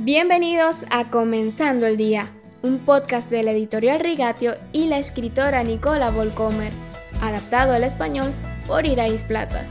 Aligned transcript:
Bienvenidos 0.00 0.82
a 0.90 1.10
Comenzando 1.10 1.84
el 1.84 1.96
Día, 1.96 2.32
un 2.62 2.78
podcast 2.78 3.28
de 3.30 3.42
la 3.42 3.50
editorial 3.50 3.98
Rigatio 3.98 4.54
y 4.72 4.86
la 4.86 5.00
escritora 5.00 5.64
Nicola 5.64 6.12
Volcomer, 6.12 6.72
adaptado 7.20 7.72
al 7.72 7.82
español 7.82 8.32
por 8.68 8.86
Irais 8.86 9.24
Plata. 9.24 9.66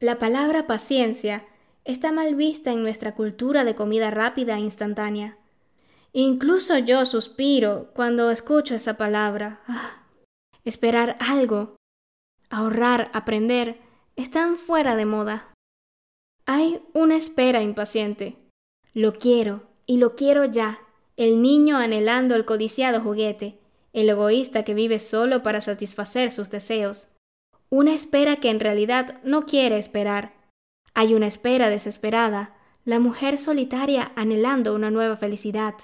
La 0.00 0.18
palabra 0.18 0.66
paciencia 0.66 1.46
está 1.86 2.12
mal 2.12 2.34
vista 2.34 2.70
en 2.70 2.82
nuestra 2.82 3.14
cultura 3.14 3.64
de 3.64 3.74
comida 3.74 4.10
rápida 4.10 4.56
e 4.56 4.60
instantánea. 4.60 5.38
Incluso 6.12 6.76
yo 6.76 7.06
suspiro 7.06 7.90
cuando 7.94 8.30
escucho 8.30 8.74
esa 8.74 8.98
palabra. 8.98 9.62
Ah, 9.66 10.02
esperar 10.64 11.16
algo, 11.20 11.76
ahorrar, 12.50 13.10
aprender, 13.14 13.87
están 14.18 14.56
fuera 14.56 14.96
de 14.96 15.06
moda. 15.06 15.54
Hay 16.44 16.82
una 16.92 17.16
espera 17.16 17.62
impaciente. 17.62 18.36
Lo 18.92 19.12
quiero, 19.12 19.62
y 19.86 19.98
lo 19.98 20.16
quiero 20.16 20.44
ya. 20.44 20.80
El 21.16 21.40
niño 21.40 21.76
anhelando 21.76 22.34
el 22.34 22.44
codiciado 22.44 23.00
juguete, 23.00 23.60
el 23.92 24.08
egoísta 24.08 24.64
que 24.64 24.74
vive 24.74 24.98
solo 24.98 25.44
para 25.44 25.60
satisfacer 25.60 26.32
sus 26.32 26.50
deseos. 26.50 27.06
Una 27.70 27.94
espera 27.94 28.40
que 28.40 28.50
en 28.50 28.58
realidad 28.58 29.20
no 29.22 29.46
quiere 29.46 29.78
esperar. 29.78 30.34
Hay 30.94 31.14
una 31.14 31.28
espera 31.28 31.70
desesperada, 31.70 32.56
la 32.84 32.98
mujer 32.98 33.38
solitaria 33.38 34.10
anhelando 34.16 34.74
una 34.74 34.90
nueva 34.90 35.16
felicidad, 35.16 35.74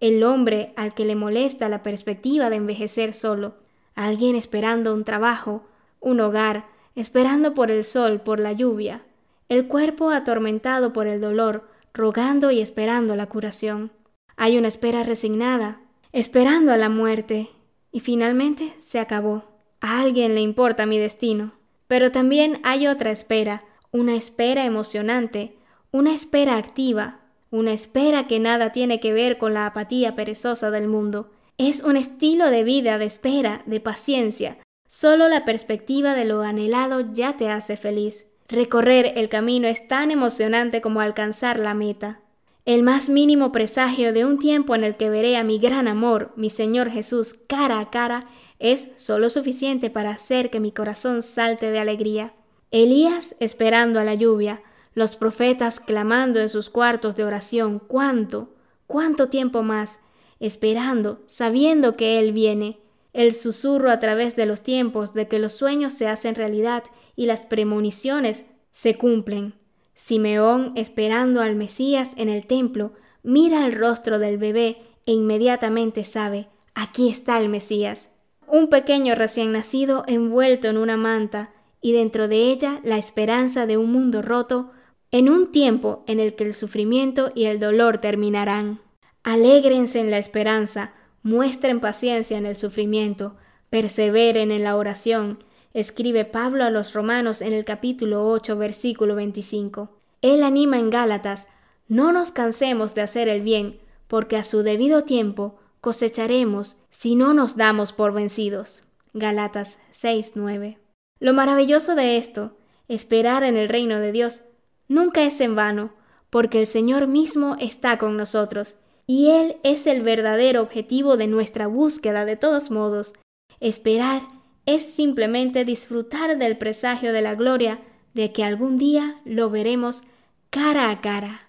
el 0.00 0.24
hombre 0.24 0.72
al 0.76 0.94
que 0.94 1.04
le 1.04 1.14
molesta 1.14 1.68
la 1.68 1.82
perspectiva 1.82 2.48
de 2.48 2.56
envejecer 2.56 3.12
solo, 3.12 3.56
alguien 3.94 4.34
esperando 4.34 4.94
un 4.94 5.04
trabajo, 5.04 5.66
un 6.00 6.20
hogar, 6.20 6.71
esperando 6.94 7.54
por 7.54 7.70
el 7.70 7.84
sol, 7.84 8.20
por 8.20 8.38
la 8.40 8.52
lluvia, 8.52 9.02
el 9.48 9.66
cuerpo 9.66 10.10
atormentado 10.10 10.92
por 10.92 11.06
el 11.06 11.20
dolor, 11.20 11.68
rogando 11.92 12.50
y 12.50 12.60
esperando 12.60 13.16
la 13.16 13.26
curación. 13.26 13.92
Hay 14.36 14.56
una 14.56 14.68
espera 14.68 15.02
resignada, 15.02 15.80
esperando 16.12 16.72
a 16.72 16.76
la 16.76 16.88
muerte, 16.88 17.50
y 17.90 18.00
finalmente 18.00 18.74
se 18.82 18.98
acabó. 18.98 19.44
A 19.80 20.00
alguien 20.00 20.34
le 20.34 20.40
importa 20.40 20.86
mi 20.86 20.98
destino. 20.98 21.52
Pero 21.86 22.10
también 22.10 22.60
hay 22.62 22.86
otra 22.86 23.10
espera, 23.10 23.64
una 23.90 24.14
espera 24.14 24.64
emocionante, 24.64 25.58
una 25.90 26.14
espera 26.14 26.56
activa, 26.56 27.20
una 27.50 27.72
espera 27.72 28.26
que 28.26 28.40
nada 28.40 28.72
tiene 28.72 28.98
que 28.98 29.12
ver 29.12 29.36
con 29.36 29.52
la 29.52 29.66
apatía 29.66 30.16
perezosa 30.16 30.70
del 30.70 30.88
mundo. 30.88 31.30
Es 31.58 31.82
un 31.82 31.98
estilo 31.98 32.50
de 32.50 32.64
vida 32.64 32.96
de 32.96 33.04
espera, 33.04 33.62
de 33.66 33.80
paciencia, 33.80 34.56
Solo 34.94 35.26
la 35.28 35.46
perspectiva 35.46 36.12
de 36.12 36.26
lo 36.26 36.42
anhelado 36.42 37.14
ya 37.14 37.38
te 37.38 37.48
hace 37.48 37.78
feliz. 37.78 38.26
Recorrer 38.46 39.14
el 39.16 39.30
camino 39.30 39.66
es 39.66 39.88
tan 39.88 40.10
emocionante 40.10 40.82
como 40.82 41.00
alcanzar 41.00 41.58
la 41.58 41.72
meta. 41.72 42.20
El 42.66 42.82
más 42.82 43.08
mínimo 43.08 43.52
presagio 43.52 44.12
de 44.12 44.26
un 44.26 44.38
tiempo 44.38 44.74
en 44.74 44.84
el 44.84 44.96
que 44.96 45.08
veré 45.08 45.38
a 45.38 45.44
mi 45.44 45.58
gran 45.58 45.88
amor, 45.88 46.34
mi 46.36 46.50
Señor 46.50 46.90
Jesús, 46.90 47.32
cara 47.32 47.80
a 47.80 47.88
cara, 47.88 48.26
es 48.58 48.88
solo 48.96 49.30
suficiente 49.30 49.88
para 49.88 50.10
hacer 50.10 50.50
que 50.50 50.60
mi 50.60 50.72
corazón 50.72 51.22
salte 51.22 51.70
de 51.70 51.78
alegría. 51.78 52.34
Elías 52.70 53.34
esperando 53.40 53.98
a 53.98 54.04
la 54.04 54.14
lluvia, 54.14 54.60
los 54.92 55.16
profetas 55.16 55.80
clamando 55.80 56.38
en 56.38 56.50
sus 56.50 56.68
cuartos 56.68 57.16
de 57.16 57.24
oración, 57.24 57.78
¿cuánto? 57.78 58.50
¿Cuánto 58.86 59.30
tiempo 59.30 59.62
más? 59.62 60.00
Esperando, 60.38 61.22
sabiendo 61.28 61.96
que 61.96 62.18
Él 62.18 62.32
viene 62.32 62.81
el 63.12 63.34
susurro 63.34 63.90
a 63.90 63.98
través 63.98 64.36
de 64.36 64.46
los 64.46 64.62
tiempos 64.62 65.12
de 65.14 65.28
que 65.28 65.38
los 65.38 65.52
sueños 65.52 65.92
se 65.92 66.06
hacen 66.06 66.34
realidad 66.34 66.84
y 67.14 67.26
las 67.26 67.46
premoniciones 67.46 68.44
se 68.70 68.96
cumplen. 68.96 69.54
Simeón, 69.94 70.72
esperando 70.76 71.42
al 71.42 71.54
Mesías 71.54 72.12
en 72.16 72.28
el 72.28 72.46
templo, 72.46 72.92
mira 73.22 73.66
el 73.66 73.74
rostro 73.74 74.18
del 74.18 74.38
bebé 74.38 74.78
e 75.06 75.12
inmediatamente 75.12 76.04
sabe, 76.04 76.48
aquí 76.74 77.08
está 77.08 77.38
el 77.38 77.48
Mesías. 77.48 78.10
Un 78.46 78.68
pequeño 78.68 79.14
recién 79.14 79.52
nacido 79.52 80.04
envuelto 80.06 80.68
en 80.68 80.76
una 80.76 80.96
manta 80.96 81.52
y 81.80 81.92
dentro 81.92 82.28
de 82.28 82.50
ella 82.50 82.80
la 82.84 82.96
esperanza 82.96 83.66
de 83.66 83.76
un 83.76 83.92
mundo 83.92 84.22
roto 84.22 84.70
en 85.10 85.28
un 85.28 85.52
tiempo 85.52 86.04
en 86.06 86.20
el 86.20 86.34
que 86.34 86.44
el 86.44 86.54
sufrimiento 86.54 87.30
y 87.34 87.44
el 87.44 87.58
dolor 87.58 87.98
terminarán. 87.98 88.80
Alégrense 89.22 90.00
en 90.00 90.10
la 90.10 90.18
esperanza, 90.18 90.94
Muestren 91.24 91.78
paciencia 91.78 92.36
en 92.36 92.46
el 92.46 92.56
sufrimiento, 92.56 93.36
perseveren 93.70 94.50
en 94.50 94.64
la 94.64 94.76
oración, 94.76 95.38
escribe 95.72 96.24
Pablo 96.24 96.64
a 96.64 96.70
los 96.70 96.94
romanos 96.94 97.42
en 97.42 97.52
el 97.52 97.64
capítulo 97.64 98.28
8, 98.28 98.58
versículo 98.58 99.14
25. 99.14 99.90
Él 100.20 100.42
anima 100.42 100.80
en 100.80 100.90
Gálatas, 100.90 101.46
no 101.86 102.10
nos 102.10 102.32
cansemos 102.32 102.94
de 102.94 103.02
hacer 103.02 103.28
el 103.28 103.42
bien, 103.42 103.78
porque 104.08 104.36
a 104.36 104.42
su 104.42 104.64
debido 104.64 105.04
tiempo 105.04 105.60
cosecharemos 105.80 106.76
si 106.90 107.14
no 107.14 107.34
nos 107.34 107.56
damos 107.56 107.92
por 107.92 108.12
vencidos. 108.12 108.82
Gálatas 109.14 109.78
6, 109.92 110.32
9. 110.34 110.78
Lo 111.20 111.34
maravilloso 111.34 111.94
de 111.94 112.16
esto, 112.16 112.56
esperar 112.88 113.44
en 113.44 113.56
el 113.56 113.68
reino 113.68 114.00
de 114.00 114.10
Dios, 114.10 114.42
nunca 114.88 115.22
es 115.22 115.40
en 115.40 115.54
vano, 115.54 115.92
porque 116.30 116.58
el 116.58 116.66
Señor 116.66 117.06
mismo 117.06 117.56
está 117.60 117.96
con 117.98 118.16
nosotros 118.16 118.76
y 119.06 119.30
Él 119.30 119.56
es 119.62 119.86
el 119.86 120.02
verdadero 120.02 120.62
objetivo 120.62 121.16
de 121.16 121.26
nuestra 121.26 121.66
búsqueda 121.66 122.24
de 122.24 122.36
todos 122.36 122.70
modos. 122.70 123.14
Esperar 123.60 124.22
es 124.66 124.84
simplemente 124.86 125.64
disfrutar 125.64 126.38
del 126.38 126.56
presagio 126.56 127.12
de 127.12 127.22
la 127.22 127.34
gloria 127.34 127.80
de 128.14 128.32
que 128.32 128.44
algún 128.44 128.78
día 128.78 129.16
lo 129.24 129.50
veremos 129.50 130.02
cara 130.50 130.90
a 130.90 131.00
cara. 131.00 131.48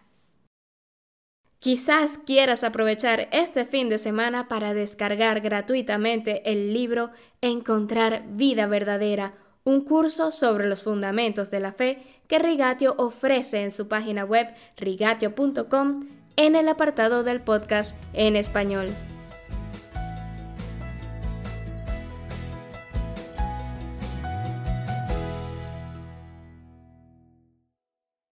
Quizás 1.59 2.17
quieras 2.17 2.63
aprovechar 2.65 3.29
este 3.31 3.65
fin 3.65 3.87
de 3.87 3.97
semana 3.97 4.49
para 4.49 4.73
descargar 4.73 5.39
gratuitamente 5.39 6.51
el 6.51 6.73
libro 6.73 7.11
Encontrar 7.41 8.23
vida 8.31 8.67
verdadera, 8.67 9.33
un 9.63 9.85
curso 9.85 10.33
sobre 10.33 10.67
los 10.67 10.83
fundamentos 10.83 11.51
de 11.51 11.61
la 11.61 11.71
fe 11.71 12.03
que 12.27 12.39
Rigatio 12.39 12.95
ofrece 12.97 13.63
en 13.63 13.71
su 13.71 13.87
página 13.87 14.25
web 14.25 14.53
rigatio.com 14.75 16.01
en 16.35 16.55
el 16.55 16.67
apartado 16.67 17.23
del 17.23 17.41
podcast 17.41 17.95
en 18.13 18.35
español. 18.35 18.89